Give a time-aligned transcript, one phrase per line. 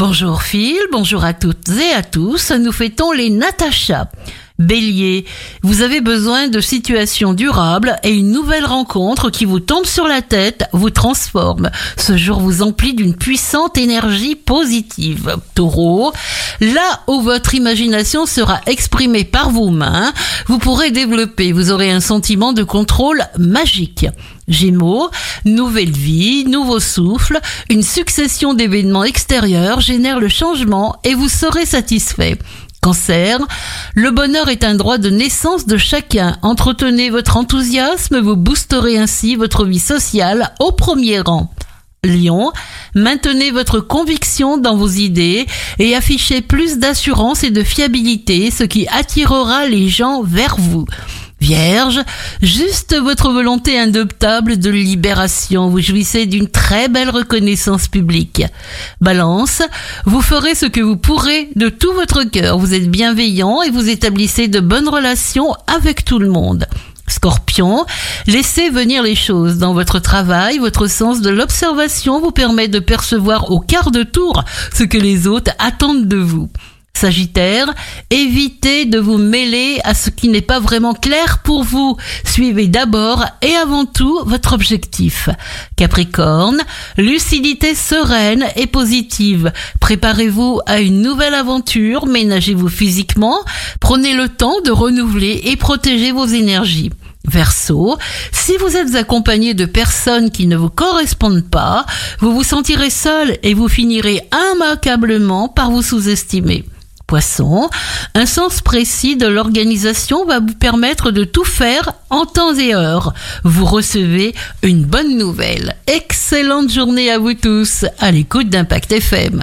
[0.00, 2.52] Bonjour Phil, bonjour à toutes et à tous.
[2.52, 4.10] Nous fêtons les Natacha.
[4.60, 5.24] Bélier,
[5.62, 10.20] vous avez besoin de situations durables et une nouvelle rencontre qui vous tombe sur la
[10.20, 11.70] tête vous transforme.
[11.96, 15.34] Ce jour vous emplit d'une puissante énergie positive.
[15.54, 16.12] Taureau,
[16.60, 20.12] là où votre imagination sera exprimée par vos mains,
[20.46, 24.06] vous pourrez développer, vous aurez un sentiment de contrôle magique.
[24.46, 25.08] Gémeaux,
[25.46, 32.36] nouvelle vie, nouveau souffle, une succession d'événements extérieurs génère le changement et vous serez satisfait.
[32.80, 33.38] Cancer,
[33.94, 36.36] le bonheur est un droit de naissance de chacun.
[36.42, 41.52] Entretenez votre enthousiasme, vous boosterez ainsi votre vie sociale au premier rang.
[42.02, 42.50] Lion,
[42.94, 45.46] maintenez votre conviction dans vos idées
[45.78, 50.86] et affichez plus d'assurance et de fiabilité, ce qui attirera les gens vers vous.
[51.40, 52.00] Vierge,
[52.42, 58.42] juste votre volonté indoptable de libération, vous jouissez d'une très belle reconnaissance publique.
[59.00, 59.62] Balance,
[60.04, 63.88] vous ferez ce que vous pourrez de tout votre cœur, vous êtes bienveillant et vous
[63.88, 66.66] établissez de bonnes relations avec tout le monde.
[67.08, 67.86] Scorpion,
[68.26, 69.56] laissez venir les choses.
[69.56, 74.44] Dans votre travail, votre sens de l'observation vous permet de percevoir au quart de tour
[74.72, 76.50] ce que les autres attendent de vous.
[76.94, 77.72] Sagittaire,
[78.10, 81.96] évitez de vous mêler à ce qui n'est pas vraiment clair pour vous.
[82.24, 85.30] Suivez d'abord et avant tout votre objectif.
[85.76, 86.60] Capricorne,
[86.98, 89.50] lucidité sereine et positive.
[89.80, 93.40] Préparez-vous à une nouvelle aventure, ménagez-vous physiquement,
[93.80, 96.90] prenez le temps de renouveler et protéger vos énergies.
[97.26, 97.96] Verseau,
[98.32, 101.86] si vous êtes accompagné de personnes qui ne vous correspondent pas,
[102.18, 106.64] vous vous sentirez seul et vous finirez immanquablement par vous sous-estimer
[108.14, 113.14] Un sens précis de l'organisation va vous permettre de tout faire en temps et heure.
[113.44, 115.76] Vous recevez une bonne nouvelle.
[115.86, 119.38] Excellente journée à vous tous à l'écoute d'Impact FM.